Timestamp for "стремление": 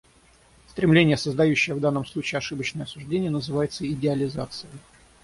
0.69-1.15